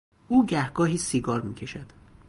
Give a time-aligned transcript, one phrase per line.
[0.27, 1.91] او گهگاهی سیگار میکشد.